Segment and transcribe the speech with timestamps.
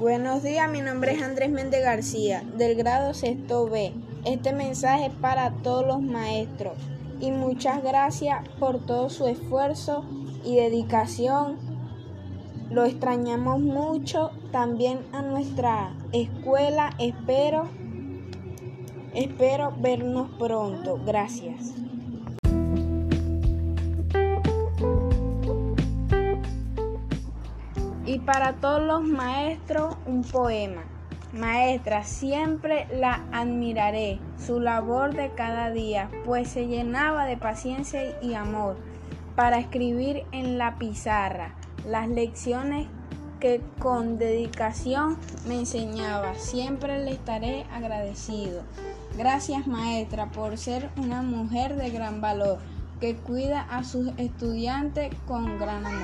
[0.00, 3.92] Buenos días, mi nombre es Andrés Méndez García, del grado sexto B.
[4.24, 6.78] Este mensaje es para todos los maestros
[7.20, 10.06] y muchas gracias por todo su esfuerzo
[10.42, 11.58] y dedicación.
[12.70, 16.94] Lo extrañamos mucho también a nuestra escuela.
[16.98, 17.68] Espero,
[19.12, 20.98] espero vernos pronto.
[21.04, 21.74] Gracias.
[28.10, 30.82] Y para todos los maestros, un poema.
[31.32, 38.34] Maestra, siempre la admiraré, su labor de cada día, pues se llenaba de paciencia y
[38.34, 38.76] amor
[39.36, 41.54] para escribir en la pizarra
[41.86, 42.88] las lecciones
[43.38, 46.34] que con dedicación me enseñaba.
[46.34, 48.62] Siempre le estaré agradecido.
[49.16, 52.58] Gracias maestra por ser una mujer de gran valor
[53.00, 55.98] que cuida a sus estudiantes con gran amor.